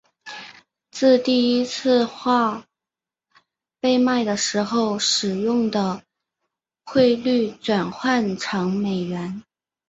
[0.89, 2.65] 自第一次画
[3.79, 6.01] 被卖的时候使用的
[6.85, 9.43] 汇率转换成美元。